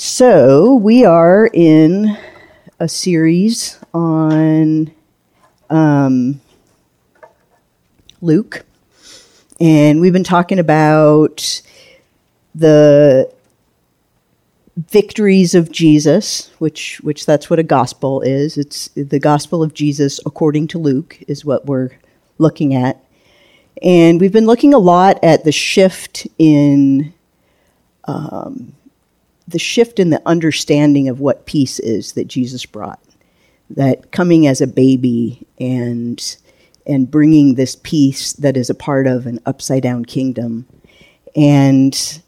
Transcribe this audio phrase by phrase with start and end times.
[0.00, 2.16] So, we are in
[2.78, 4.92] a series on
[5.70, 6.40] um,
[8.22, 8.64] Luke,
[9.58, 11.62] and we've been talking about
[12.54, 13.28] the
[14.76, 18.56] victories of Jesus, which which that's what a gospel is.
[18.56, 21.90] It's the gospel of Jesus according to Luke is what we're
[22.38, 23.04] looking at.
[23.82, 27.12] And we've been looking a lot at the shift in
[28.04, 28.74] um,
[29.48, 33.00] the shift in the understanding of what peace is that Jesus brought.
[33.70, 36.36] That coming as a baby and
[36.86, 40.66] and bringing this peace that is a part of an upside down kingdom
[41.36, 42.22] and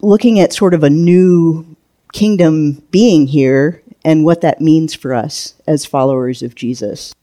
[0.00, 1.76] looking at sort of a new
[2.12, 7.14] kingdom being here and what that means for us as followers of Jesus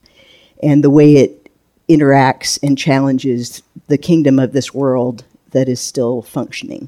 [0.62, 1.50] and the way it
[1.90, 6.88] interacts and challenges the kingdom of this world that is still functioning.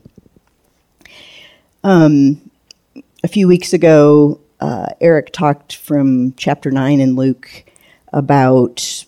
[1.84, 2.50] Um,
[3.24, 7.66] a few weeks ago, uh, Eric talked from chapter 9 in Luke
[8.14, 9.06] about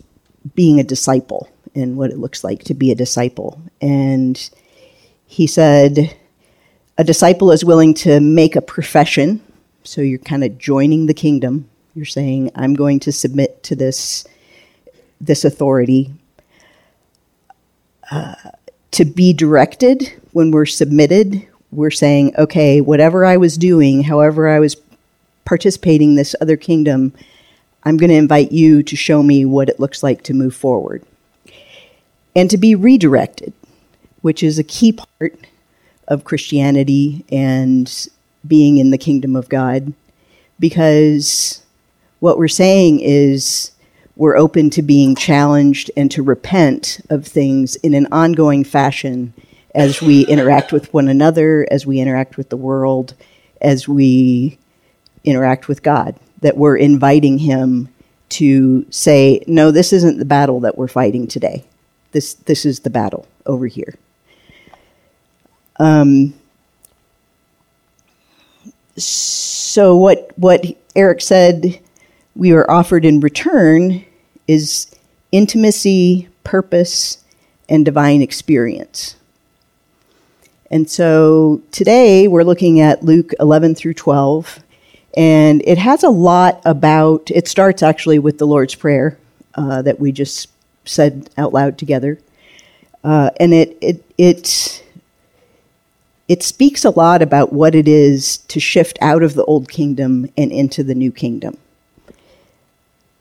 [0.55, 3.61] being a disciple and what it looks like to be a disciple.
[3.81, 4.49] And
[5.25, 6.15] he said,
[6.97, 9.41] a disciple is willing to make a profession.
[9.83, 11.69] So you're kind of joining the kingdom.
[11.93, 14.25] You're saying, I'm going to submit to this,
[15.21, 16.11] this authority.
[18.11, 18.35] Uh,
[18.91, 24.59] to be directed when we're submitted, we're saying, okay, whatever I was doing, however I
[24.59, 24.77] was
[25.45, 27.13] participating in this other kingdom,
[27.83, 31.03] I'm going to invite you to show me what it looks like to move forward.
[32.35, 33.53] And to be redirected,
[34.21, 35.37] which is a key part
[36.07, 38.07] of Christianity and
[38.47, 39.93] being in the kingdom of God,
[40.59, 41.61] because
[42.19, 43.71] what we're saying is
[44.15, 49.33] we're open to being challenged and to repent of things in an ongoing fashion
[49.75, 53.13] as we interact with one another, as we interact with the world,
[53.61, 54.57] as we
[55.23, 56.15] interact with God.
[56.41, 57.89] That we're inviting Him
[58.29, 61.65] to say, no, this isn't the battle that we're fighting today.
[62.11, 63.95] This, this is the battle over here.
[65.77, 66.33] Um,
[68.97, 71.79] so what what Eric said
[72.33, 74.05] we are offered in return
[74.47, 74.95] is
[75.33, 77.23] intimacy, purpose,
[77.67, 79.17] and divine experience.
[80.75, 84.59] And so today we're looking at Luke 11 through 12,
[85.15, 89.17] and it has a lot about, it starts actually with the Lord's Prayer
[89.53, 90.49] uh, that we just
[90.83, 92.19] said out loud together.
[93.05, 94.83] Uh, and it, it, it,
[96.27, 100.29] it speaks a lot about what it is to shift out of the old kingdom
[100.35, 101.57] and into the new kingdom.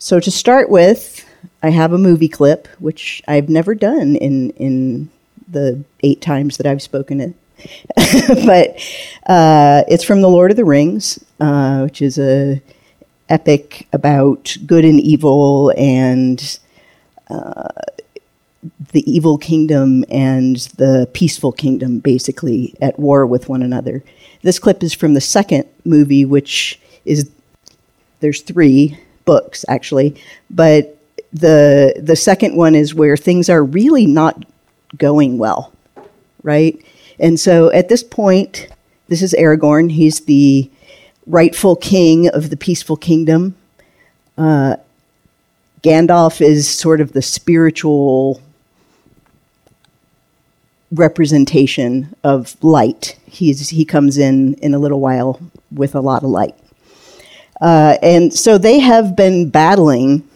[0.00, 1.24] So to start with,
[1.62, 5.08] I have a movie clip, which I've never done in, in
[5.46, 7.36] the eight times that I've spoken it.
[7.96, 8.76] but
[9.26, 12.60] uh, it's from The Lord of the Rings, uh, which is a
[13.28, 16.58] epic about good and evil and
[17.30, 17.68] uh,
[18.92, 24.02] the evil kingdom and the peaceful kingdom basically at war with one another.
[24.42, 27.30] This clip is from the second movie, which is
[28.20, 30.98] there's three books actually, but
[31.32, 34.44] the the second one is where things are really not
[34.96, 35.72] going well,
[36.42, 36.82] right?
[37.18, 38.68] And so at this point,
[39.08, 39.92] this is Aragorn.
[39.92, 40.70] He's the
[41.26, 43.56] rightful king of the peaceful kingdom.
[44.36, 44.76] Uh,
[45.82, 48.40] Gandalf is sort of the spiritual
[50.90, 53.18] representation of light.
[53.26, 56.54] He's, he comes in in a little while with a lot of light.
[57.60, 60.28] Uh, and so they have been battling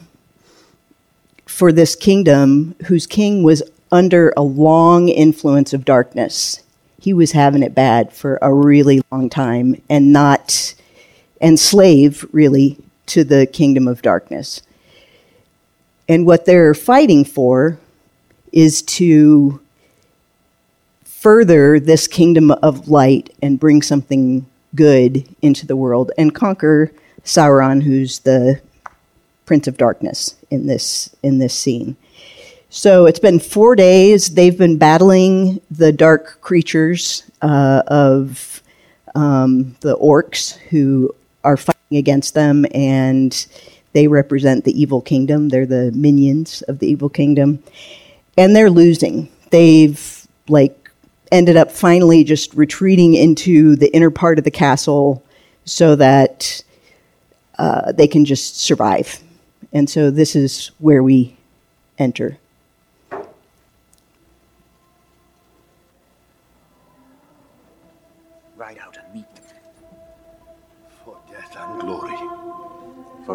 [1.46, 6.60] for this kingdom whose king was under a long influence of darkness.
[7.00, 10.74] He was having it bad for a really long time and not
[11.40, 14.62] enslaved really to the kingdom of darkness.
[16.08, 17.78] And what they're fighting for
[18.52, 19.60] is to
[21.04, 26.92] further this kingdom of light and bring something good into the world and conquer
[27.24, 28.60] Sauron, who's the
[29.44, 31.96] prince of darkness in this in this scene.
[32.70, 34.28] So it's been four days.
[34.28, 38.62] They've been battling the dark creatures uh, of
[39.14, 43.46] um, the orcs who are fighting against them, and
[43.94, 45.48] they represent the evil kingdom.
[45.48, 47.62] They're the minions of the evil kingdom,
[48.36, 49.30] and they're losing.
[49.50, 50.90] They've like
[51.32, 55.24] ended up finally just retreating into the inner part of the castle
[55.64, 56.62] so that
[57.58, 59.20] uh, they can just survive.
[59.72, 61.34] And so this is where we
[61.98, 62.38] enter.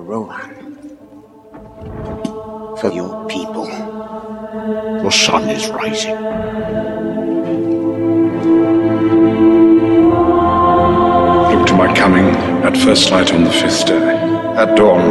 [0.04, 0.50] Rohan.
[2.78, 3.66] For your people.
[3.66, 6.16] The sun is rising.
[11.52, 12.26] Look to my coming
[12.66, 14.04] at first light on the fifth day.
[14.58, 15.10] At dawn,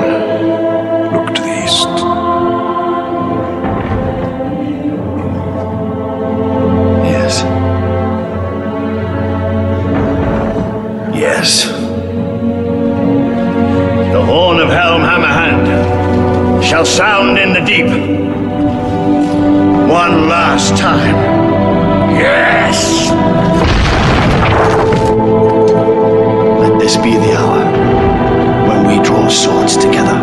[1.15, 1.89] look to the east.
[7.09, 7.43] Yes.
[11.15, 11.72] Yes.
[16.73, 17.85] Shall sound in the deep.
[19.91, 21.15] One last time.
[22.17, 23.11] Yes!
[26.61, 27.63] Let this be the hour
[28.69, 30.22] when we draw swords together.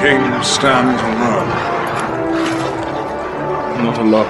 [0.00, 1.48] King stands alone.
[3.82, 4.26] Not alone.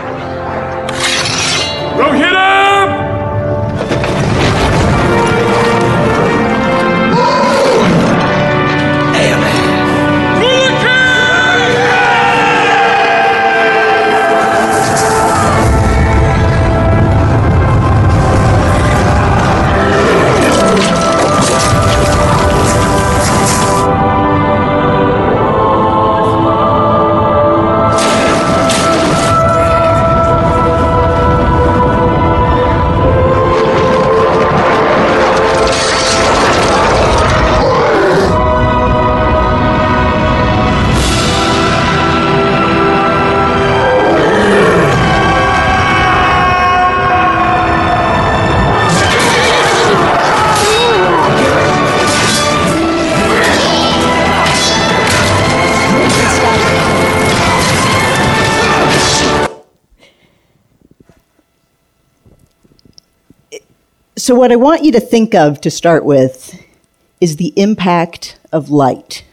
[1.98, 3.17] Rohirrim!
[64.28, 66.62] So, what I want you to think of to start with
[67.18, 69.24] is the impact of light.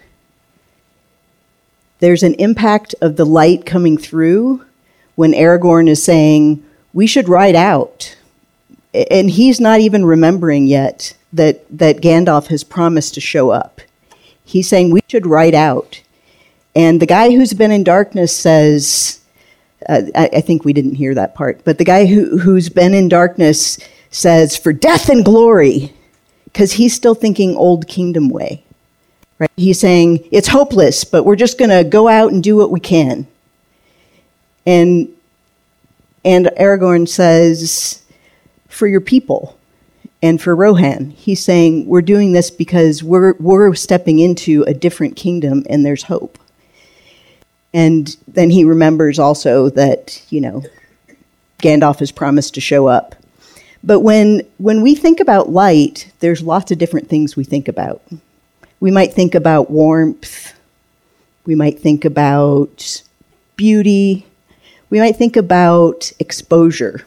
[1.99, 4.63] There's an impact of the light coming through
[5.15, 8.15] when Aragorn is saying, We should ride out.
[9.11, 13.81] And he's not even remembering yet that, that Gandalf has promised to show up.
[14.45, 16.01] He's saying, We should ride out.
[16.73, 19.19] And the guy who's been in darkness says,
[19.89, 22.93] uh, I, I think we didn't hear that part, but the guy who, who's been
[22.93, 23.77] in darkness
[24.15, 25.93] says, for death and glory,
[26.45, 28.63] because he's still thinking old kingdom way.
[29.37, 29.51] Right?
[29.57, 32.79] He's saying, it's hopeless, but we're just going to go out and do what we
[32.79, 33.27] can.
[34.65, 35.09] And,
[36.23, 38.03] and Aragorn says,
[38.69, 39.59] for your people
[40.21, 45.17] and for Rohan, he's saying, we're doing this because we're, we're stepping into a different
[45.17, 46.39] kingdom and there's hope.
[47.73, 50.63] And then he remembers also that, you know,
[51.59, 53.15] Gandalf has promised to show up.
[53.85, 58.01] But when, when we think about light, there's lots of different things we think about.
[58.79, 60.53] We might think about warmth.
[61.45, 63.03] We might think about
[63.55, 64.25] beauty.
[64.89, 67.05] We might think about exposure,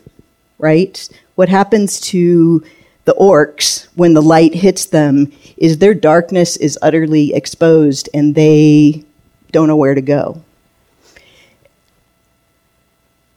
[0.58, 1.08] right?
[1.35, 2.64] What happens to
[3.04, 9.04] the orcs when the light hits them is their darkness is utterly exposed and they
[9.50, 10.42] don't know where to go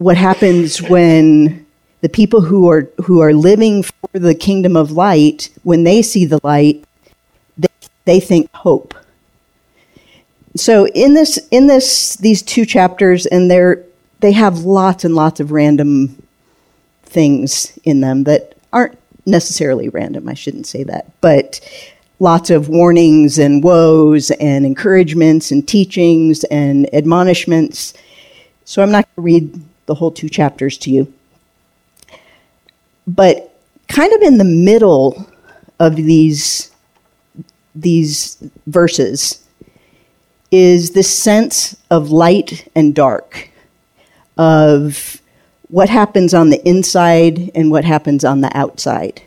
[0.01, 1.60] what happens when
[2.01, 6.25] the people who are who are living for the kingdom of light when they see
[6.25, 6.83] the light
[7.57, 7.69] they,
[8.05, 8.93] they think hope
[10.55, 13.83] so in this in this these two chapters and they're
[14.21, 16.21] they have lots and lots of random
[17.03, 20.29] things in them that aren't necessarily random.
[20.29, 21.59] I shouldn't say that, but
[22.19, 27.93] lots of warnings and woes and encouragements and teachings and admonishments.
[28.63, 31.11] So I'm not going to read the whole two chapters to you.
[33.07, 35.27] But kind of in the middle
[35.79, 36.71] of these
[37.73, 39.45] these verses
[40.51, 43.49] is this sense of light and dark,
[44.37, 45.21] of
[45.69, 49.21] what happens on the inside and what happens on the outside,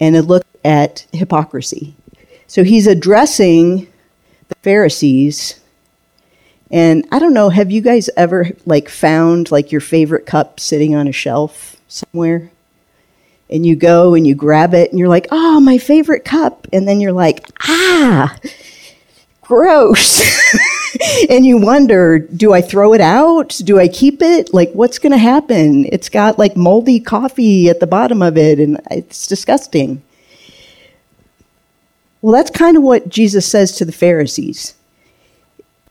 [0.00, 1.94] and a look at hypocrisy.
[2.46, 3.86] So he's addressing
[4.48, 5.60] the Pharisees.
[6.70, 10.94] And I don't know, have you guys ever like found like your favorite cup sitting
[10.94, 12.50] on a shelf somewhere?
[13.48, 16.66] And you go and you grab it and you're like, oh, my favorite cup.
[16.72, 18.36] And then you're like, ah,
[19.40, 20.20] gross.
[21.30, 23.60] and you wonder, do I throw it out?
[23.64, 24.52] Do I keep it?
[24.52, 25.86] Like, what's going to happen?
[25.92, 30.02] It's got like moldy coffee at the bottom of it and it's disgusting.
[32.20, 34.74] Well, that's kind of what Jesus says to the Pharisees.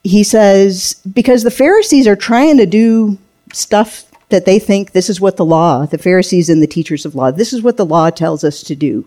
[0.02, 3.18] He says, because the Pharisees are trying to do
[3.52, 7.14] stuff that they think this is what the law, the Pharisees and the teachers of
[7.14, 9.04] law, this is what the law tells us to do.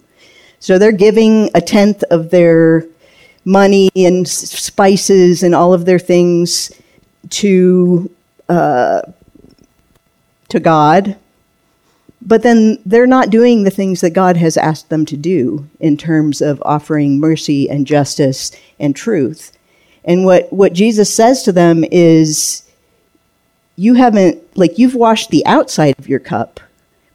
[0.60, 2.86] So they're giving a tenth of their
[3.46, 6.72] money and spices and all of their things
[7.30, 8.10] to
[8.48, 9.02] uh,
[10.50, 11.16] to God,
[12.22, 15.96] but then they're not doing the things that God has asked them to do in
[15.96, 19.58] terms of offering mercy and justice and truth.
[20.04, 22.64] And what, what Jesus says to them is,
[23.79, 26.59] you haven't, like, you've washed the outside of your cup,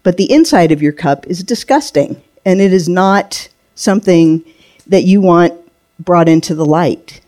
[0.02, 2.22] but the inside of your cup is disgusting.
[2.46, 4.42] And it is not something
[4.86, 5.52] that you want
[5.98, 7.20] brought into the light.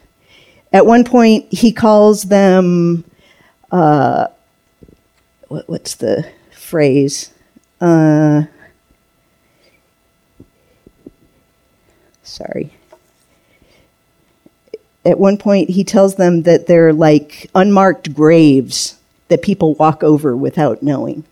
[0.72, 3.04] At one point, he calls them,
[3.70, 4.28] uh,
[5.48, 7.30] what, what's the phrase?
[7.78, 8.44] Uh,
[12.22, 12.72] sorry.
[15.04, 18.96] At one point, he tells them that they're like unmarked graves
[19.28, 21.24] that people walk over without knowing.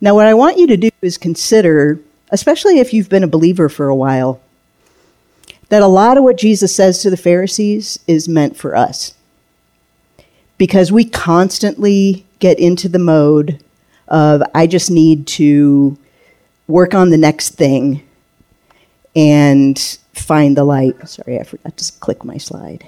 [0.00, 2.00] Now, what I want you to do is consider,
[2.30, 4.40] especially if you've been a believer for a while,
[5.68, 9.14] that a lot of what Jesus says to the Pharisees is meant for us.
[10.56, 13.62] Because we constantly get into the mode
[14.08, 15.98] of, I just need to
[16.66, 18.02] work on the next thing
[19.14, 19.78] and
[20.12, 21.08] find the light.
[21.08, 22.86] Sorry, I forgot to click my slide.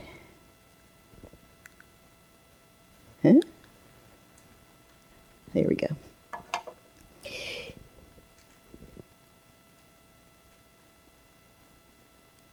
[3.23, 3.41] Huh?
[5.53, 5.89] There we go.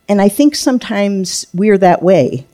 [0.09, 2.45] And I think sometimes we're that way.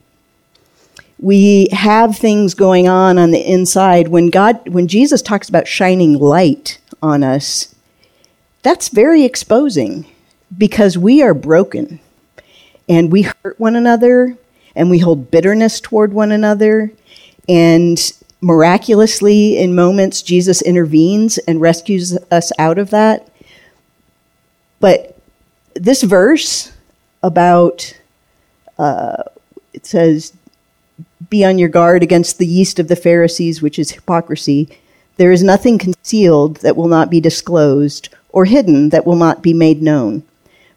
[1.20, 4.08] We have things going on on the inside.
[4.08, 7.74] When God, when Jesus talks about shining light on us,
[8.62, 10.06] that's very exposing
[10.56, 12.00] because we are broken
[12.88, 14.36] and we hurt one another
[14.74, 16.92] and we hold bitterness toward one another
[17.48, 18.12] and
[18.44, 23.28] miraculously, in moments, Jesus intervenes and rescues us out of that.
[24.80, 25.18] But
[25.74, 26.70] this verse
[27.22, 27.98] about,
[28.78, 29.22] uh,
[29.72, 30.34] it says,
[31.30, 34.68] be on your guard against the yeast of the Pharisees, which is hypocrisy.
[35.16, 39.54] There is nothing concealed that will not be disclosed, or hidden that will not be
[39.54, 40.22] made known.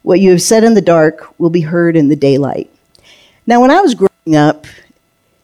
[0.02, 2.70] What you have said in the dark will be heard in the daylight.
[3.46, 4.66] Now, when I was growing up,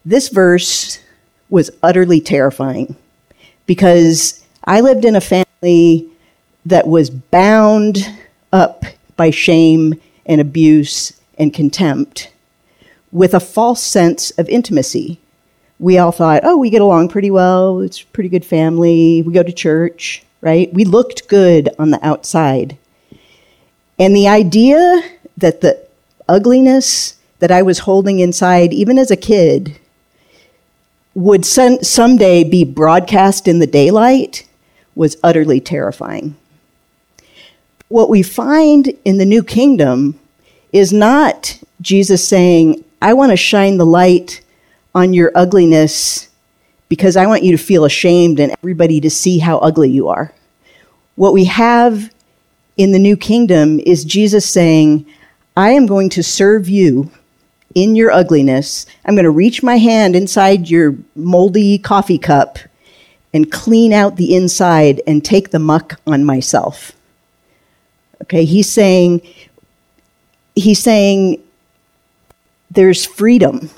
[0.07, 1.00] this verse
[1.51, 2.97] was utterly terrifying
[3.67, 6.09] because I lived in a family
[6.67, 8.09] that was bound
[8.53, 8.85] up
[9.17, 12.31] by shame and abuse and contempt
[13.13, 15.21] with a false sense of intimacy.
[15.79, 17.81] We all thought, oh, we get along pretty well.
[17.81, 19.23] It's a pretty good family.
[19.23, 20.73] We go to church, right?
[20.73, 22.79] We looked good on the outside.
[23.99, 25.03] And the idea
[25.37, 25.87] that the
[26.29, 29.79] ugliness that I was holding inside, even as a kid,
[31.14, 34.47] would some, someday be broadcast in the daylight
[34.94, 36.37] was utterly terrifying.
[37.88, 40.18] What we find in the new kingdom
[40.73, 44.40] is not Jesus saying, I want to shine the light
[44.94, 46.28] on your ugliness
[46.88, 50.33] because I want you to feel ashamed and everybody to see how ugly you are.
[51.16, 52.12] What we have
[52.76, 55.06] in the new kingdom is Jesus saying,
[55.56, 57.11] I am going to serve you
[57.75, 58.87] in your ugliness.
[59.04, 62.59] I'm going to reach my hand inside your moldy coffee cup
[63.33, 66.93] and clean out the inside and take the muck on myself.
[68.23, 69.21] Okay, he's saying,
[70.54, 71.43] he's saying
[72.71, 73.71] there's freedom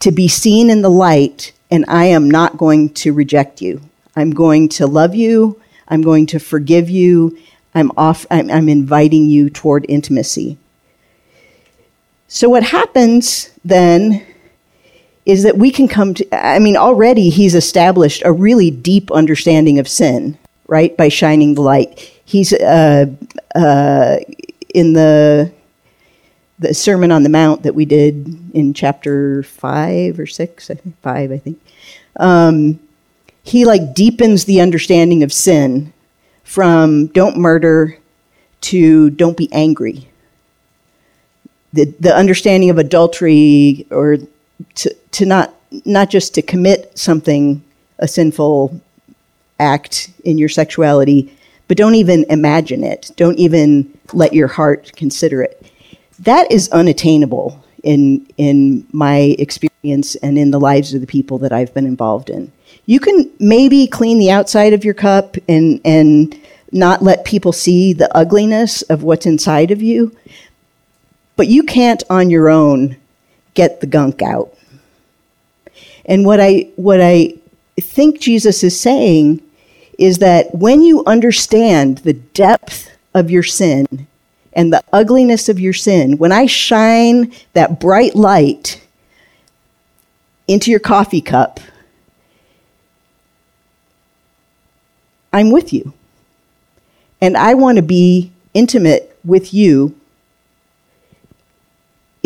[0.00, 3.80] to be seen in the light, and I am not going to reject you.
[4.14, 5.60] I'm going to love you.
[5.88, 7.38] I'm going to forgive you.
[7.74, 10.58] I'm off I'm, I'm inviting you toward intimacy.
[12.36, 14.22] So what happens then
[15.24, 19.78] is that we can come to I mean already he's established a really deep understanding
[19.78, 20.94] of sin, right?
[20.98, 21.98] By shining the light.
[22.26, 23.06] He's uh,
[23.54, 24.16] uh,
[24.74, 25.50] in the
[26.58, 31.00] the Sermon on the Mount that we did in chapter five or six, I think
[31.00, 31.58] five, I think.
[32.20, 32.78] Um,
[33.44, 35.90] he like deepens the understanding of sin
[36.44, 37.98] from don't murder
[38.60, 40.10] to don't be angry.
[41.76, 44.18] The understanding of adultery or
[44.76, 45.54] to to not
[45.84, 47.62] not just to commit something
[47.98, 48.80] a sinful
[49.58, 51.32] act in your sexuality,
[51.68, 53.10] but don't even imagine it.
[53.16, 55.66] Don't even let your heart consider it
[56.20, 61.52] that is unattainable in in my experience and in the lives of the people that
[61.52, 62.52] I've been involved in.
[62.86, 66.38] You can maybe clean the outside of your cup and and
[66.72, 70.14] not let people see the ugliness of what's inside of you,
[71.36, 72.96] but you can't on your own
[73.54, 74.52] get the gunk out.
[76.04, 77.34] And what I what I
[77.80, 79.42] think Jesus is saying
[79.98, 84.06] is that when you understand the depth of your sin
[84.52, 88.82] and the ugliness of your sin, when I shine that bright light
[90.48, 91.60] into your coffee cup,
[95.32, 95.92] I'm with you.
[97.20, 99.98] And I want to be intimate with you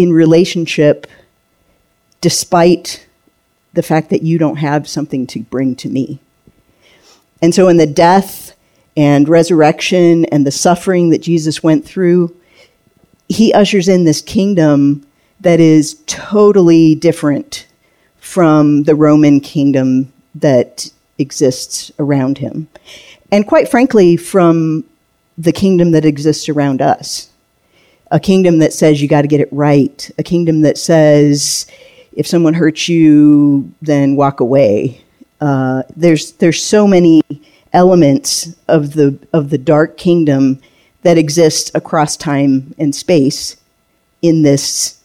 [0.00, 1.06] in relationship
[2.22, 3.06] despite
[3.74, 6.18] the fact that you don't have something to bring to me.
[7.42, 8.56] And so, in the death
[8.96, 12.34] and resurrection and the suffering that Jesus went through,
[13.28, 15.06] he ushers in this kingdom
[15.40, 17.66] that is totally different
[18.20, 22.68] from the Roman kingdom that exists around him.
[23.30, 24.84] And quite frankly, from
[25.36, 27.29] the kingdom that exists around us.
[28.10, 30.10] A kingdom that says you got to get it right.
[30.18, 31.66] A kingdom that says
[32.12, 35.02] if someone hurts you, then walk away.
[35.40, 37.22] Uh, there's there's so many
[37.72, 40.60] elements of the of the dark kingdom
[41.02, 43.56] that exists across time and space
[44.22, 45.00] in this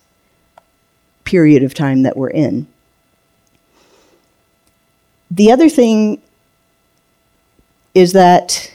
[1.24, 2.68] period of time that we're in.
[5.32, 6.22] The other thing
[7.94, 8.72] is that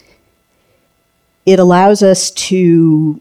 [1.47, 3.21] it allows us to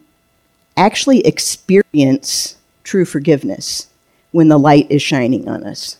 [0.80, 3.88] actually experience true forgiveness
[4.32, 5.98] when the light is shining on us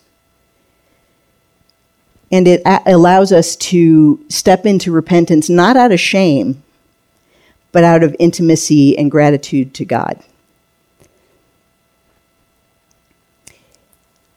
[2.30, 6.62] and it allows us to step into repentance not out of shame,
[7.72, 10.22] but out of intimacy and gratitude to God.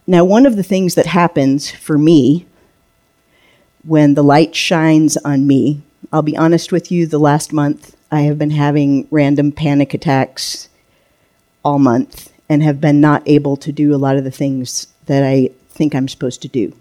[0.06, 2.46] Now, one of the things that happens for me
[3.86, 8.22] when the light shines on me, I'll be honest with you, the last month I
[8.22, 10.70] have been having random panic attacks
[11.66, 15.24] all month and have been not able to do a lot of the things that
[15.24, 16.76] I think I'm supposed to do.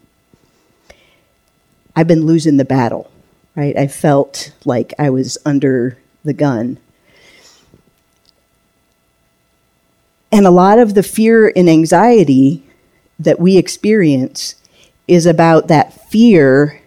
[1.96, 3.10] I've been losing the battle,
[3.56, 3.74] right?
[3.78, 6.78] I felt like I was under the gun.
[10.30, 12.62] And a lot of the fear and anxiety
[13.18, 14.56] that we experience
[15.08, 16.82] is about that fear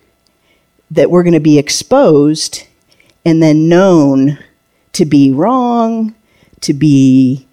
[0.91, 2.67] that we're going to be exposed
[3.25, 4.37] and then known
[4.93, 6.15] to be wrong,
[6.61, 7.47] to be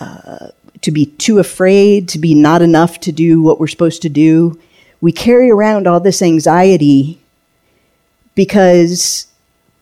[0.00, 0.48] uh,
[0.80, 4.58] to be too afraid, to be not enough to do what we're supposed to do,
[5.00, 7.20] we carry around all this anxiety
[8.34, 9.26] because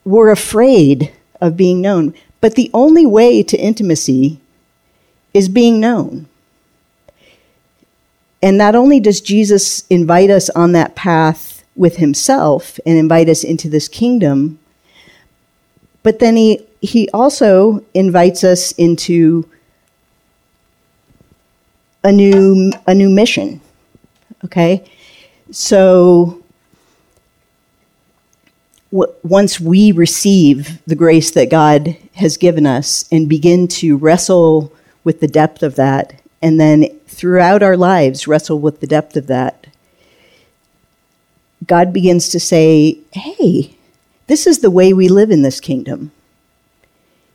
[0.03, 2.15] we're afraid of being known.
[2.41, 4.39] But the only way to intimacy
[5.33, 6.27] is being known.
[8.41, 13.43] And not only does Jesus invite us on that path with himself and invite us
[13.43, 14.59] into this kingdom,
[16.07, 19.45] but then he, he also invites us into
[22.01, 23.59] a new, a new mission.
[24.45, 24.89] Okay?
[25.51, 26.41] So
[28.89, 34.71] w- once we receive the grace that God has given us and begin to wrestle
[35.03, 39.27] with the depth of that, and then throughout our lives wrestle with the depth of
[39.27, 39.67] that,
[41.65, 43.76] God begins to say, hey,
[44.27, 46.11] this is the way we live in this kingdom.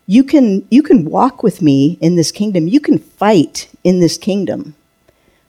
[0.06, 2.68] You can, you can walk with me in this kingdom.
[2.68, 4.74] You can fight in this kingdom.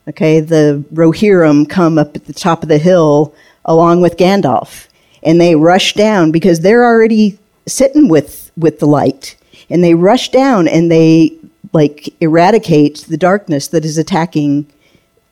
[0.08, 4.88] Okay, the Rohirrim come up at the top of the hill along with Gandalf,
[5.22, 9.38] and they rush down because they're already sitting with with the light,
[9.70, 11.32] and they rush down and they
[11.72, 14.68] like eradicate the darkness that is attacking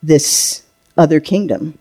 [0.02, 0.63] this
[0.97, 1.78] other kingdom.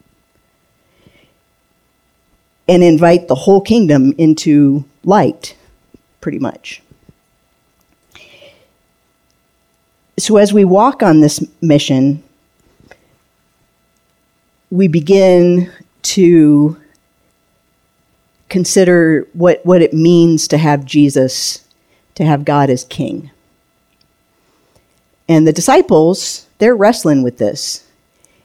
[2.71, 5.57] And invite the whole kingdom into light,
[6.21, 6.81] pretty much.
[10.17, 12.23] So, as we walk on this mission,
[14.71, 16.81] we begin to
[18.49, 21.65] consider what, what it means to have Jesus,
[22.15, 23.33] to have God as king.
[25.29, 27.85] And the disciples, they're wrestling with this.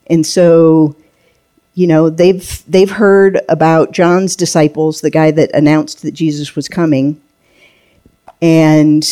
[0.08, 0.96] And so,
[1.76, 6.70] you know, they've they've heard about John's disciples, the guy that announced that Jesus was
[6.70, 7.22] coming.
[8.42, 9.06] And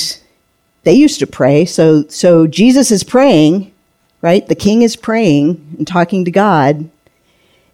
[0.84, 1.66] they used to pray.
[1.66, 3.72] So so Jesus is praying,
[4.22, 4.48] right?
[4.48, 6.90] The king is praying and talking to God.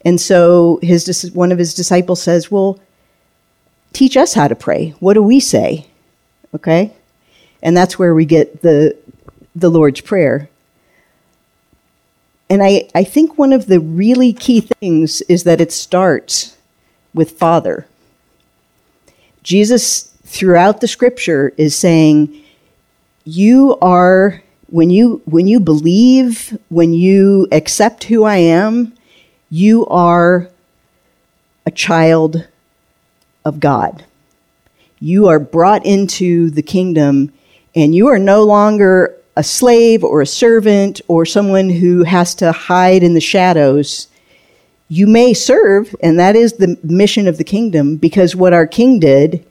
[0.03, 2.79] And so his one of his disciples says, "Well,
[3.93, 4.95] teach us how to pray.
[4.99, 5.85] What do we say?"
[6.55, 6.93] Okay?
[7.61, 8.95] And that's where we get the
[9.55, 10.49] the Lord's prayer.
[12.49, 16.57] And I, I think one of the really key things is that it starts
[17.13, 17.85] with Father.
[19.43, 22.43] Jesus, throughout the scripture, is saying,
[23.23, 28.93] You are, when you, when you believe, when you accept who I am,
[29.51, 30.49] you are
[31.65, 32.47] a child
[33.45, 34.05] of God.
[34.99, 37.31] You are brought into the kingdom,
[37.75, 42.51] and you are no longer a slave or a servant or someone who has to
[42.51, 44.09] hide in the shadows,
[44.89, 48.99] you may serve, and that is the mission of the kingdom, because what our king
[48.99, 49.45] did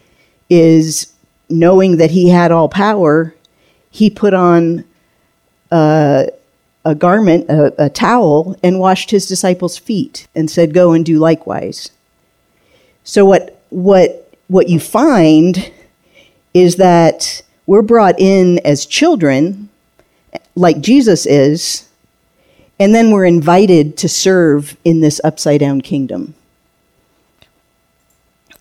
[0.50, 1.10] is
[1.48, 3.34] knowing that he had all power,
[3.90, 4.84] he put on
[5.70, 6.28] a,
[6.84, 11.18] a garment, a, a towel, and washed his disciples' feet and said, Go and do
[11.18, 11.92] likewise.
[13.04, 15.72] So, what, what, what you find
[16.52, 19.70] is that we're brought in as children
[20.54, 21.88] like Jesus is,
[22.78, 26.34] and then we're invited to serve in this upside down kingdom.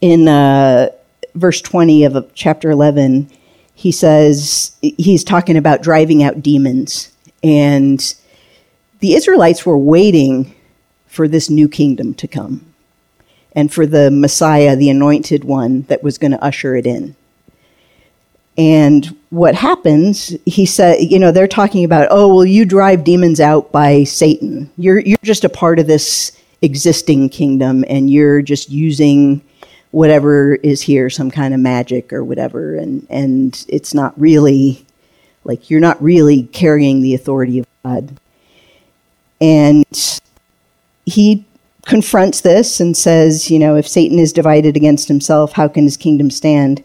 [0.02, 0.90] In uh,
[1.36, 3.30] verse 20 of chapter 11,
[3.74, 7.12] he says, he's talking about driving out demons.
[7.44, 8.16] And
[9.00, 10.56] the Israelites were waiting
[11.06, 12.74] for this new kingdom to come
[13.58, 17.16] and for the Messiah, the anointed one, that was going to usher it in.
[18.58, 23.40] And what happens, he said, you know, they're talking about, oh, well, you drive demons
[23.40, 24.72] out by Satan.
[24.78, 26.32] You're, you're just a part of this
[26.64, 29.42] existing kingdom, and you're just using
[29.92, 32.76] whatever is here, some kind of magic or whatever.
[32.76, 34.84] And, and it's not really,
[35.44, 38.20] like, you're not really carrying the authority of God.
[39.40, 40.20] And
[41.06, 41.46] he
[41.86, 45.96] confronts this and says, you know, if Satan is divided against himself, how can his
[45.96, 46.84] kingdom stand?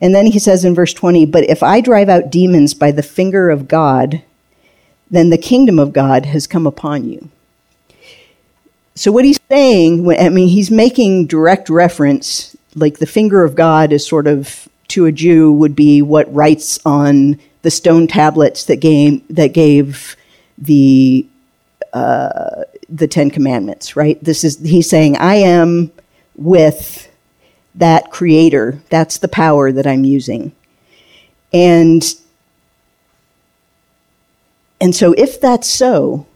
[0.00, 3.02] And then he says in verse 20, But if I drive out demons by the
[3.02, 4.22] finger of God,
[5.10, 7.30] then the kingdom of God has come upon you.
[8.96, 13.92] So, what he's saying, I mean, he's making direct reference, like the finger of God
[13.92, 18.76] is sort of, to a Jew, would be what writes on the stone tablets that
[18.76, 20.16] gave, that gave
[20.58, 21.26] the,
[21.92, 24.22] uh, the Ten Commandments, right?
[24.22, 25.90] This is, he's saying, I am
[26.36, 27.08] with
[27.74, 28.80] that creator.
[28.90, 30.52] That's the power that I'm using.
[31.52, 32.02] And
[34.80, 36.26] and so if that's so,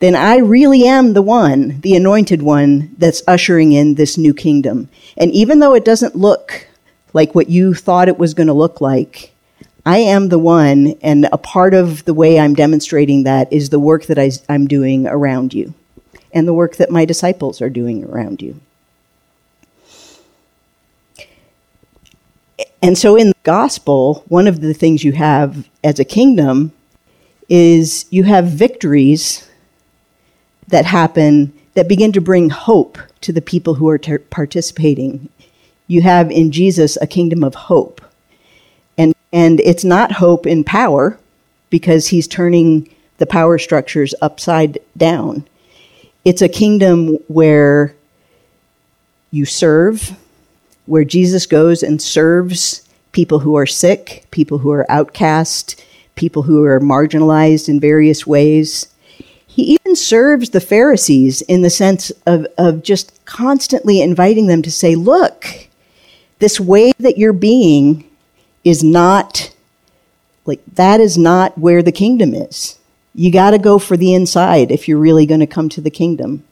[0.00, 4.88] then I really am the one, the anointed one that's ushering in this new kingdom.
[5.16, 6.66] And even though it doesn't look
[7.12, 9.32] like what you thought it was going to look like,
[9.86, 13.78] I am the one, and a part of the way I'm demonstrating that is the
[13.78, 15.74] work that I, am doing around you
[16.32, 18.60] and the work that my disciples are doing around you.
[22.84, 26.70] And so in the gospel, one of the things you have as a kingdom
[27.48, 29.48] is you have victories
[30.68, 35.30] that happen that begin to bring hope to the people who are ter- participating.
[35.86, 38.02] You have in Jesus a kingdom of hope.
[38.98, 41.18] And, and it's not hope in power
[41.70, 45.48] because he's turning the power structures upside down.
[46.26, 47.94] It's a kingdom where
[49.30, 50.14] you serve,
[50.86, 55.82] where Jesus goes and serves people who are sick, people who are outcast,
[56.14, 58.88] people who are marginalized in various ways.
[59.46, 64.70] He even serves the Pharisees in the sense of, of just constantly inviting them to
[64.70, 65.68] say, look,
[66.40, 68.04] this way that you're being
[68.64, 69.54] is not,
[70.44, 72.78] like, that is not where the kingdom is.
[73.14, 75.90] You got to go for the inside if you're really going to come to the
[75.90, 76.42] kingdom.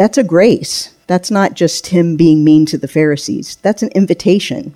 [0.00, 0.94] That's a grace.
[1.08, 4.74] That's not just him being mean to the Pharisees, that's an invitation.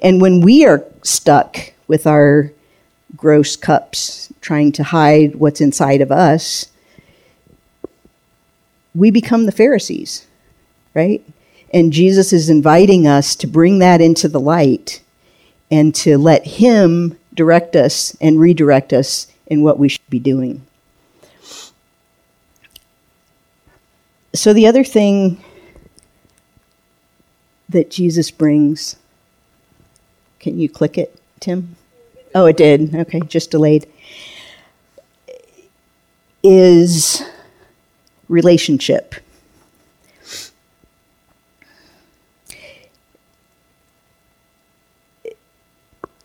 [0.00, 2.50] And when we are stuck with our
[3.14, 6.68] gross cups trying to hide what's inside of us,
[8.94, 10.26] we become the Pharisees.
[10.94, 11.22] right?
[11.74, 15.02] And Jesus is inviting us to bring that into the light
[15.70, 20.66] and to let Him direct us and redirect us in what we should be doing.
[24.34, 25.42] So, the other thing
[27.68, 28.96] that Jesus brings,
[30.40, 31.76] can you click it, Tim?
[32.34, 32.94] Oh, it did.
[32.94, 33.86] Okay, just delayed.
[36.42, 37.22] Is
[38.28, 39.14] relationship.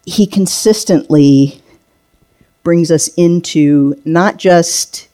[0.05, 1.61] He consistently
[2.63, 5.09] brings us into not just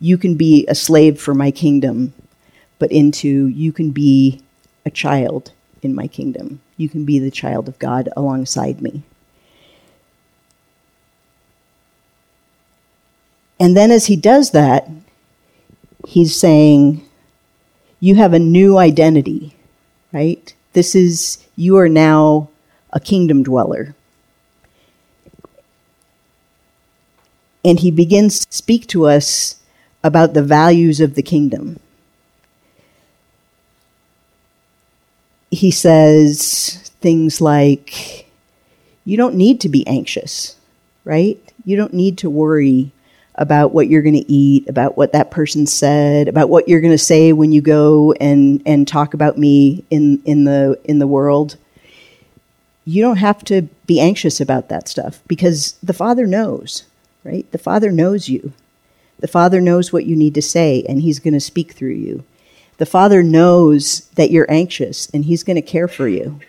[0.00, 2.12] you can be a slave for my kingdom,
[2.84, 4.42] but into you can be
[4.84, 6.60] a child in my kingdom.
[6.76, 9.02] You can be the child of God alongside me.
[13.58, 14.86] And then as he does that,
[16.06, 17.08] he's saying,
[18.00, 19.56] You have a new identity,
[20.12, 20.54] right?
[20.74, 22.50] This is, you are now
[22.92, 23.94] a kingdom dweller.
[27.64, 29.58] And he begins to speak to us
[30.02, 31.80] about the values of the kingdom.
[35.54, 38.26] He says things like,
[39.04, 40.56] You don't need to be anxious,
[41.04, 41.38] right?
[41.64, 42.92] You don't need to worry
[43.36, 46.92] about what you're going to eat, about what that person said, about what you're going
[46.92, 51.06] to say when you go and, and talk about me in, in, the, in the
[51.06, 51.56] world.
[52.84, 56.84] You don't have to be anxious about that stuff because the Father knows,
[57.24, 57.50] right?
[57.50, 58.52] The Father knows you.
[59.18, 62.24] The Father knows what you need to say, and He's going to speak through you.
[62.76, 66.40] The Father knows that you're anxious, and He's going to care for you.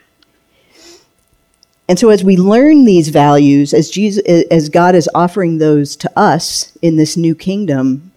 [1.87, 6.11] And so as we learn these values, as Jesus as God is offering those to
[6.19, 8.11] us in this new kingdom,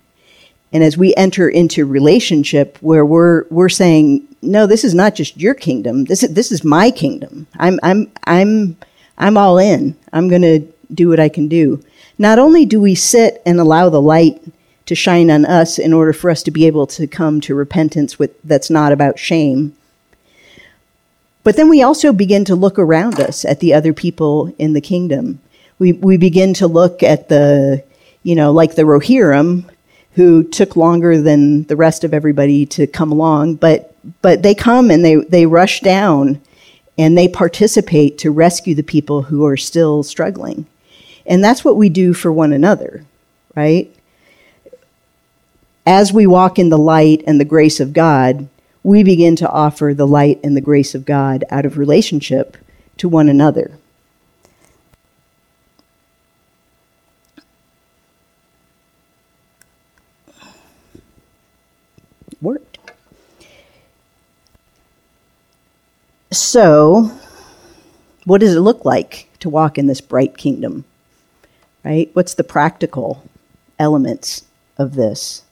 [0.73, 5.37] and as we enter into relationship where we're we're saying, no, this is not just
[5.37, 6.05] your kingdom.
[6.05, 7.47] This is this is my kingdom.
[7.59, 8.77] I'm I'm I'm
[9.19, 9.97] I'm all in.
[10.13, 10.61] I'm going to
[10.95, 11.83] do what I can do.
[12.19, 14.41] Not only do we sit and allow the light
[14.89, 18.19] to shine on us in order for us to be able to come to repentance
[18.19, 19.77] with that's not about shame,
[21.45, 24.81] but then we also begin to look around us at the other people in the
[24.81, 25.41] kingdom.
[25.79, 27.85] We, we begin to look at the,
[28.23, 29.65] you know, like the Rohirrim,
[30.13, 34.91] who took longer than the rest of everybody to come along, but, but they come
[34.91, 36.41] and they, they rush down
[36.99, 40.67] and they participate to rescue the people who are still struggling.
[41.25, 43.05] And that's what we do for one another,
[43.55, 43.95] right?
[45.91, 48.47] As we walk in the light and the grace of God,
[48.83, 52.59] we begin to offer the light and the grace of God out of relationship
[52.99, 53.79] to one another.
[62.43, 62.79] Worked.
[66.31, 67.13] So,
[68.27, 70.85] what does it look like to walk in this bright kingdom?
[71.83, 72.11] Right?
[72.13, 73.25] What's the practical
[73.79, 74.45] elements
[74.77, 75.45] of this?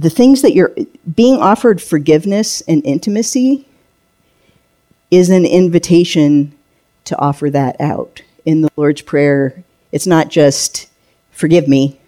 [0.00, 0.74] The things that you're
[1.14, 3.68] being offered forgiveness and intimacy
[5.10, 6.56] is an invitation
[7.04, 8.22] to offer that out.
[8.46, 10.88] In the Lord's Prayer, it's not just
[11.32, 12.00] forgive me,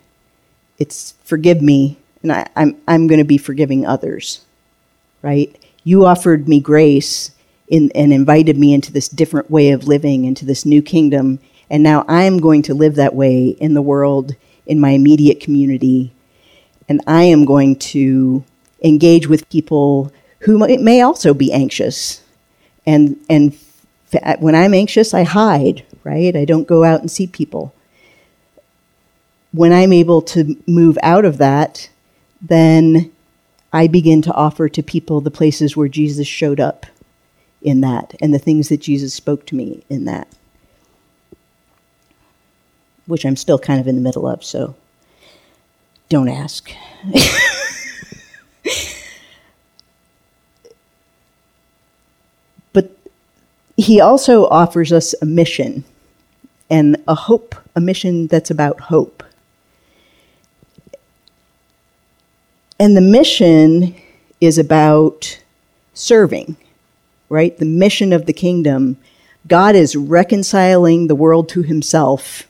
[0.78, 4.42] it's forgive me, and I, I'm, I'm going to be forgiving others,
[5.20, 5.55] right?
[5.85, 7.33] You offered me grace
[7.68, 11.83] in, and invited me into this different way of living, into this new kingdom, and
[11.83, 16.14] now I'm going to live that way in the world, in my immediate community,
[16.92, 18.44] and I am going to
[18.85, 22.22] engage with people who may also be anxious.
[22.85, 23.57] And, and
[24.40, 26.37] when I'm anxious, I hide, right?
[26.37, 27.74] I don't go out and see people.
[29.52, 31.88] When I'm able to move out of that,
[32.42, 33.11] then
[33.72, 36.85] I begin to offer to people the places where Jesus showed up
[37.62, 40.28] in that and the things that Jesus spoke to me in that,
[43.07, 44.74] which I'm still kind of in the middle of, so
[46.12, 46.70] don't ask.
[52.75, 52.90] but
[53.79, 55.85] he also offers us a mission
[56.68, 59.25] and a hope, a mission that's about hope.
[62.79, 63.94] And the mission
[64.38, 65.40] is about
[65.94, 66.59] serving,
[67.31, 67.57] right?
[67.57, 68.98] The mission of the kingdom.
[69.48, 72.46] God is reconciling the world to himself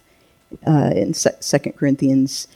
[0.67, 2.49] uh, in Second Corinthians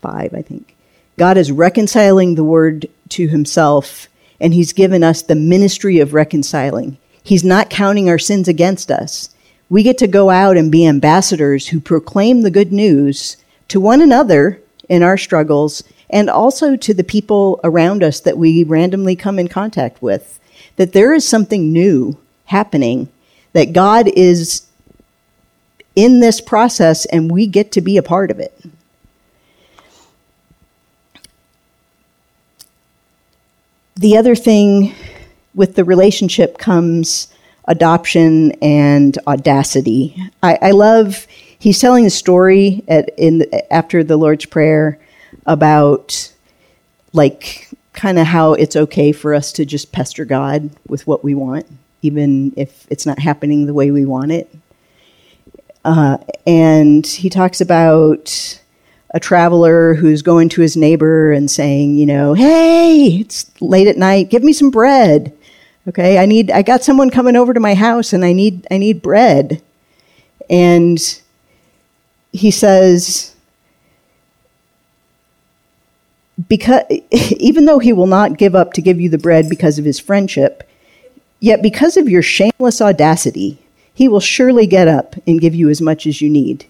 [0.00, 0.76] 5, I think.
[1.16, 4.08] God is reconciling the word to himself,
[4.40, 6.96] and he's given us the ministry of reconciling.
[7.22, 9.30] He's not counting our sins against us.
[9.68, 13.36] We get to go out and be ambassadors who proclaim the good news
[13.68, 18.64] to one another in our struggles, and also to the people around us that we
[18.64, 20.40] randomly come in contact with.
[20.76, 23.08] That there is something new happening,
[23.52, 24.66] that God is
[25.94, 28.58] in this process and we get to be a part of it.
[34.00, 34.94] The other thing
[35.54, 37.28] with the relationship comes
[37.66, 40.16] adoption and audacity.
[40.42, 41.26] I, I love
[41.58, 44.98] he's telling a story at in the, after the Lord's Prayer
[45.44, 46.32] about
[47.12, 51.34] like kind of how it's okay for us to just pester God with what we
[51.34, 51.66] want,
[52.00, 54.50] even if it's not happening the way we want it.
[55.84, 58.59] Uh, and he talks about
[59.12, 63.96] a traveler who's going to his neighbor and saying, you know, hey, it's late at
[63.96, 65.36] night, give me some bread.
[65.88, 68.78] Okay, I need I got someone coming over to my house and I need I
[68.78, 69.62] need bread.
[70.48, 70.98] And
[72.32, 73.34] he says
[76.48, 79.84] because even though he will not give up to give you the bread because of
[79.84, 80.68] his friendship,
[81.40, 83.58] yet because of your shameless audacity,
[83.92, 86.66] he will surely get up and give you as much as you need.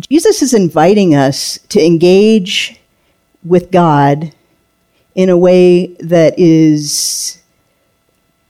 [0.00, 2.80] Jesus is inviting us to engage
[3.44, 4.32] with God
[5.14, 7.42] in a way that is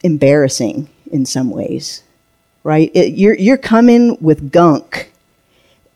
[0.03, 2.03] embarrassing in some ways,
[2.63, 2.91] right?
[2.95, 5.13] It, you're, you're coming with gunk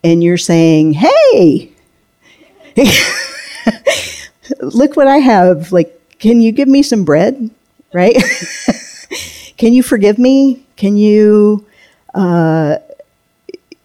[0.03, 1.73] and you're saying, hey,
[4.61, 5.73] look what I have.
[5.73, 7.51] Like, can you give me some bread?
[7.93, 8.17] Right?
[9.57, 10.67] can you forgive me?
[10.77, 11.67] Can you,
[12.15, 12.79] uh,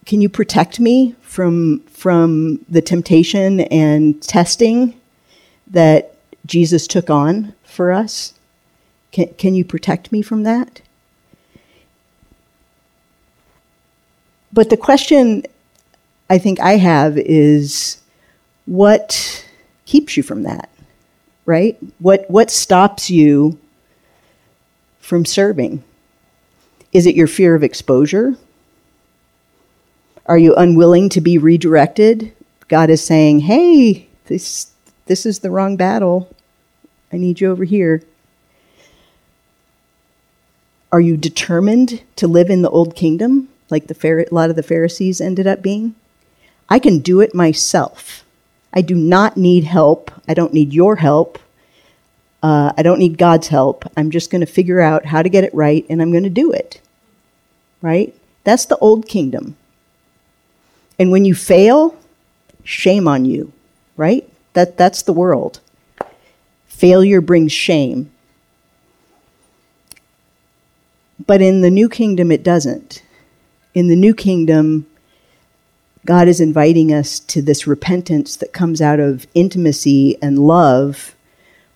[0.10, 5.00] can you protect me from, from the temptation and testing
[5.67, 6.15] that
[6.48, 8.34] Jesus took on for us?
[9.12, 10.82] Can, can you protect me from that?
[14.52, 15.43] But the question
[16.28, 18.02] I think I have is
[18.65, 19.45] what
[19.86, 20.72] keeps you from that?
[21.45, 21.78] Right?
[22.00, 23.60] What, what stops you
[25.00, 25.84] from serving?
[26.93, 28.36] Is it your fear of exposure?
[30.30, 32.32] Are you unwilling to be redirected?
[32.68, 34.72] God is saying, hey, this,
[35.08, 36.32] this is the wrong battle.
[37.12, 38.04] I need you over here.
[40.92, 44.62] Are you determined to live in the old kingdom, like the a lot of the
[44.62, 45.96] Pharisees ended up being?
[46.70, 48.24] I can do it myself.
[48.72, 50.12] I do not need help.
[50.28, 51.39] I don't need your help.
[52.44, 53.84] Uh, I don't need God's help.
[53.98, 56.30] I'm just going to figure out how to get it right, and I'm going to
[56.30, 56.82] do it.
[57.82, 58.15] Right?
[58.44, 59.56] That's the old kingdom.
[61.00, 61.98] And when you fail,
[62.64, 63.54] shame on you.
[63.96, 64.30] Right?
[64.54, 65.62] That, that's the world.
[66.68, 68.12] Failure brings shame.
[71.26, 73.04] But in the new kingdom, it doesn't.
[73.74, 74.88] In the new kingdom,
[76.06, 81.16] God is inviting us to this repentance that comes out of intimacy and love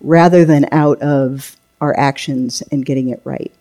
[0.02, 3.52] rather than out of our actions and getting it right.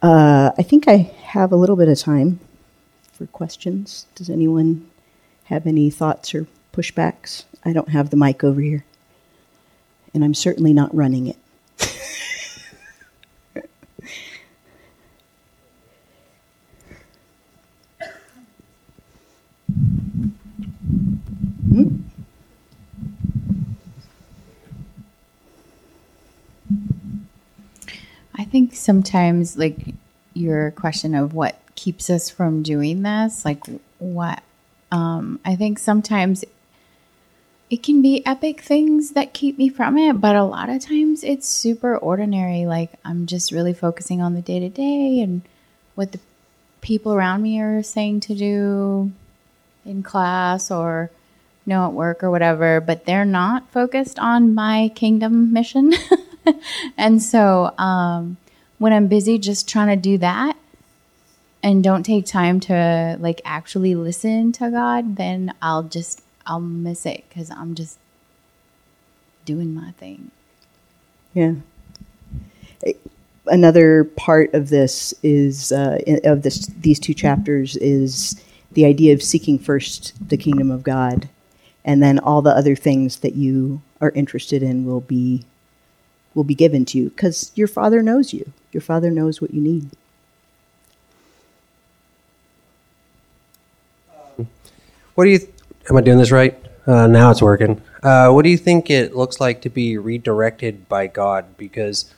[0.00, 2.38] Uh, I think I have a little bit of time
[3.10, 4.04] for questions.
[4.14, 4.86] Does anyone
[5.44, 7.44] have any thoughts or pushbacks?
[7.64, 8.84] I don't have the mic over here,
[10.12, 11.36] and I'm certainly not running it.
[21.70, 21.96] Hmm?
[28.34, 29.94] I think sometimes, like
[30.34, 33.64] your question of what keeps us from doing this, like
[33.98, 34.42] what,
[34.90, 36.44] um, I think sometimes
[37.72, 41.24] it can be epic things that keep me from it, but a lot of times
[41.24, 42.66] it's super ordinary.
[42.66, 45.40] Like I'm just really focusing on the day to day and
[45.94, 46.20] what the
[46.82, 49.10] people around me are saying to do
[49.86, 51.10] in class or
[51.64, 55.94] you know at work or whatever, but they're not focused on my kingdom mission.
[56.98, 58.36] and so um,
[58.82, 60.56] when I'm busy just trying to do that
[61.62, 67.06] and don't take time to like actually listen to God, then I'll just I'll miss
[67.06, 67.96] it because I'm just
[69.44, 70.32] doing my thing.
[71.32, 71.54] Yeah.
[73.46, 79.22] Another part of this is uh, of this these two chapters is the idea of
[79.22, 81.28] seeking first the kingdom of God,
[81.84, 85.44] and then all the other things that you are interested in will be
[86.34, 88.52] will be given to you because your Father knows you.
[88.72, 89.90] Your Father knows what you need.
[95.14, 95.38] What do you?
[95.38, 95.50] Th-
[95.90, 96.58] am I doing this right?
[96.86, 97.82] Uh, now it's working.
[98.02, 101.56] Uh, what do you think it looks like to be redirected by God?
[101.58, 102.12] Because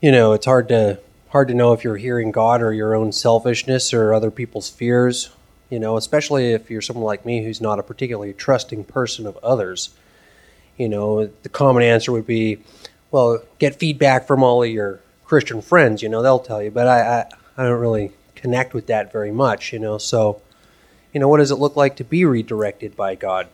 [0.00, 0.98] you know it's hard to
[1.28, 5.30] hard to know if you're hearing God or your own selfishness or other people's fears.
[5.70, 9.36] You know, especially if you're someone like me who's not a particularly trusting person of
[9.38, 9.90] others.
[10.76, 12.58] You know, the common answer would be,
[13.12, 16.02] well, get feedback from all of your Christian friends.
[16.02, 16.70] You know, they'll tell you.
[16.70, 19.72] But I, I, I don't really connect with that very much.
[19.72, 20.40] You know, so,
[21.12, 23.48] you know, what does it look like to be redirected by God?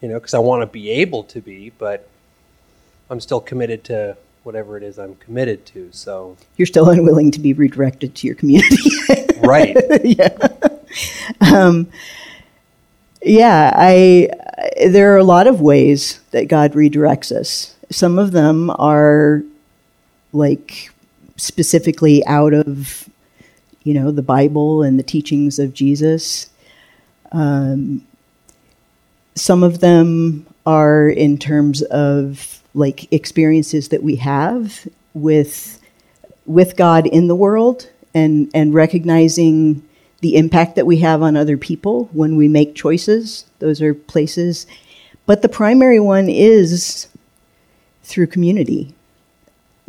[0.00, 2.08] You know, because I want to be able to be, but
[3.08, 5.90] I'm still committed to whatever it is I'm committed to.
[5.92, 8.90] So, You're still unwilling to be redirected to your community.
[9.38, 9.76] right.
[10.04, 10.36] Yeah.
[11.40, 11.88] Um,
[13.24, 14.28] yeah, I
[14.86, 17.76] there are a lot of ways that God redirects us.
[17.90, 19.42] Some of them are
[20.32, 20.91] like
[21.36, 23.08] specifically out of
[23.84, 26.50] you know the Bible and the teachings of Jesus.
[27.32, 28.06] Um,
[29.34, 35.80] some of them are in terms of like experiences that we have with
[36.46, 39.86] with God in the world and and recognizing
[40.20, 43.44] the impact that we have on other people when we make choices.
[43.58, 44.66] Those are places.
[45.26, 47.08] But the primary one is
[48.04, 48.94] through community.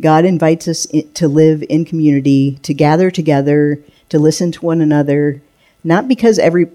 [0.02, 5.40] God invites us to live in community, to gather together, to listen to one another,
[5.82, 6.68] not because every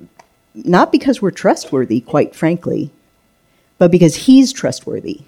[0.56, 2.92] not because we're trustworthy, quite frankly,
[3.78, 5.22] but because he's trustworthy.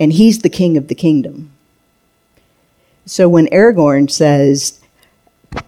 [0.00, 1.52] And he's the king of the kingdom.
[3.04, 4.80] So when Aragorn says,
[5.52, 5.60] We're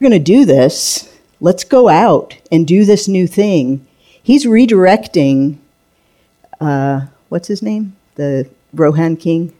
[0.00, 3.86] going to do this, let's go out and do this new thing,
[4.22, 5.58] he's redirecting,
[6.60, 7.96] uh, what's his name?
[8.16, 9.52] The Rohan king?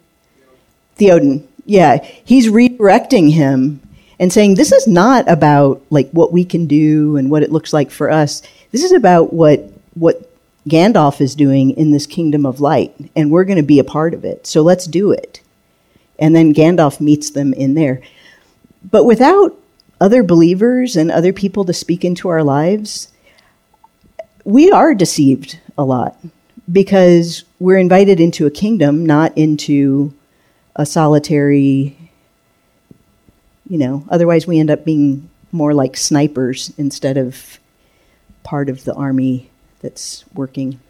[1.03, 1.46] Theoden.
[1.64, 3.80] Yeah, he's redirecting him
[4.18, 7.72] and saying, This is not about like what we can do and what it looks
[7.72, 8.42] like for us.
[8.70, 9.61] This is about what,
[9.94, 10.30] what
[10.68, 14.14] Gandalf is doing in this kingdom of light, and we're going to be a part
[14.14, 14.46] of it.
[14.46, 15.40] So let's do it.
[16.18, 18.00] And then Gandalf meets them in there.
[18.88, 19.57] But without
[20.00, 23.09] other believers and other people to speak into our lives,
[24.44, 26.16] we are deceived a lot
[26.70, 30.14] because we're invited into a kingdom, not into
[30.76, 31.96] a solitary,
[33.68, 37.58] you know, otherwise we end up being more like snipers instead of
[38.42, 39.50] part of the army
[39.80, 40.80] that's working.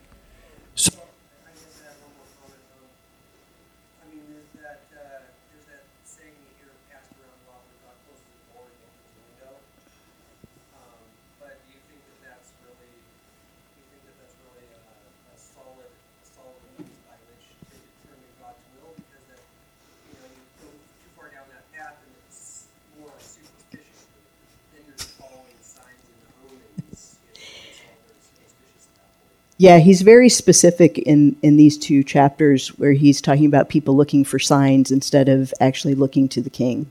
[29.62, 34.24] Yeah, he's very specific in, in these two chapters where he's talking about people looking
[34.24, 36.90] for signs instead of actually looking to the king.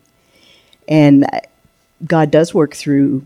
[0.87, 1.25] And
[2.05, 3.25] God does work through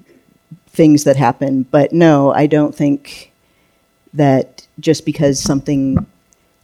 [0.70, 3.32] things that happen, but no, I don't think
[4.16, 6.08] that just because something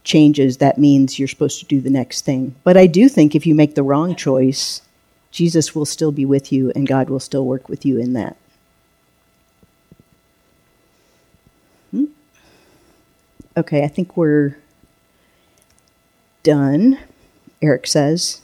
[0.03, 2.55] changes, that means you're supposed to do the next thing.
[2.63, 4.81] But I do think if you make the wrong choice,
[5.29, 8.37] Jesus will still be with you and God will still work with you in that.
[13.57, 14.57] Okay, I think we're
[16.43, 16.97] done,
[17.61, 18.40] Eric says.